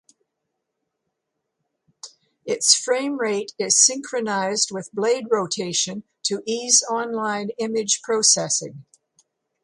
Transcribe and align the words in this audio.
Its 2.43 2.73
frame 2.73 3.19
rate 3.19 3.51
is 3.59 3.77
synchronized 3.79 4.71
with 4.71 4.91
blade 4.93 5.25
rotation 5.29 6.01
to 6.23 6.41
ease 6.47 6.81
online 6.89 7.49
image 7.59 8.01
processing. 8.01 8.83